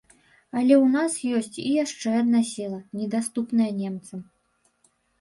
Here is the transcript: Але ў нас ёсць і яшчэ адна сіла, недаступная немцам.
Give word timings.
Але 0.59 0.75
ў 0.83 0.87
нас 0.95 1.17
ёсць 1.41 1.57
і 1.67 1.75
яшчэ 1.83 2.15
адна 2.23 2.41
сіла, 2.55 2.83
недаступная 3.03 3.71
немцам. 3.81 4.29